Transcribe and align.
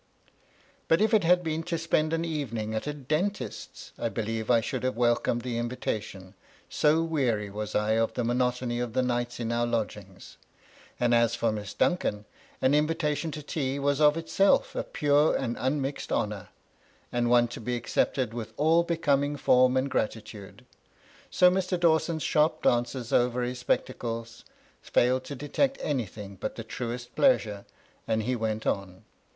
But 0.87 0.99
if 0.99 1.13
it 1.13 1.23
had 1.23 1.43
been 1.43 1.61
to 1.61 1.77
spend 1.77 2.11
an 2.11 2.25
evening 2.25 2.73
at 2.73 2.87
a 2.87 2.93
dentist 2.95 3.91
8, 3.99 4.01
1 4.01 4.13
believe 4.13 4.49
I 4.49 4.59
should 4.59 4.81
have 4.81 4.95
welcomed 4.97 5.43
the 5.43 5.59
invita 5.59 6.01
tion, 6.01 6.33
so 6.67 7.03
weary 7.03 7.51
was 7.51 7.75
I 7.75 7.91
of 7.91 8.15
the 8.15 8.23
monotony 8.23 8.79
of 8.79 8.93
the 8.93 9.03
nights 9.03 9.39
in 9.39 9.51
our 9.51 9.67
lodgings; 9.67 10.37
and 10.99 11.13
as 11.13 11.35
for 11.35 11.51
Miss 11.51 11.75
Duncan, 11.75 12.25
an 12.63 12.73
invitation 12.73 13.29
to 13.33 13.43
tea 13.43 13.77
was 13.77 14.01
of 14.01 14.17
itself 14.17 14.75
a 14.75 14.83
pure 14.83 15.35
and 15.37 15.55
unmixed 15.59 16.11
honour, 16.11 16.49
and 17.11 17.29
one 17.29 17.47
to 17.49 17.61
be 17.61 17.75
accepted 17.75 18.33
with 18.33 18.53
all 18.57 18.81
becoming 18.81 19.35
form 19.37 19.77
and 19.77 19.91
grati 19.91 20.23
tude: 20.25 20.65
so 21.29 21.51
Mr. 21.51 21.79
Dawson's 21.79 22.23
sharp 22.23 22.63
glances 22.63 23.13
over 23.13 23.43
his 23.43 23.63
specta 23.63 23.93
cles 23.95 24.45
failed 24.81 25.25
to 25.25 25.35
detect 25.35 25.77
anything 25.79 26.37
but 26.41 26.55
the 26.55 26.63
truest 26.63 27.15
pleasure, 27.15 27.65
and 28.07 28.23
he 28.23 28.35
went 28.35 28.65
on. 28.65 29.03